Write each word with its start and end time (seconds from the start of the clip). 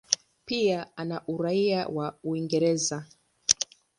Pia 0.45 0.91
ana 0.97 1.21
uraia 1.27 1.87
wa 1.87 2.15
Uingereza. 2.23 3.05